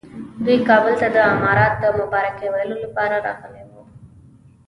[0.43, 3.81] دوی کابل ته د امارت د مبارکۍ ویلو لپاره راغلي وو.